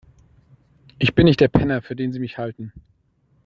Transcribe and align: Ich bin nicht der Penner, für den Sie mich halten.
Ich 0.97 1.13
bin 1.13 1.25
nicht 1.25 1.41
der 1.41 1.47
Penner, 1.47 1.83
für 1.83 1.95
den 1.95 2.11
Sie 2.11 2.17
mich 2.17 2.39
halten. 2.39 2.73